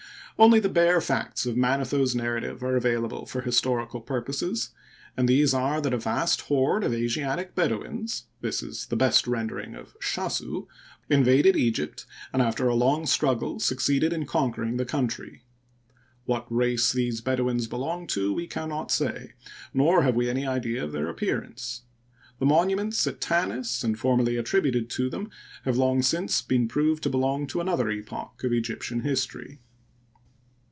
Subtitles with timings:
[0.39, 4.71] Only the bare facts of Manetho's narrative are available for histori cal purposes,
[5.15, 9.75] and these are that a vast horde of Asiatic Bedouins (this is the best rendering
[9.75, 10.65] of Shasu)
[11.11, 15.43] invaded Egypt, and after a long struggle succeeded in conquering the country.
[16.25, 19.35] What race these Bedouins belonged to we Digitized byCjOOQlC 64 HISTORY OF EGYPT.
[19.35, 21.83] can not say, nor have we any idea of their appearance.
[22.39, 25.29] The monuments found at Tanis and formerly attributed to them
[25.65, 29.59] have long since been proved to belong to another epoch of Egyptian history.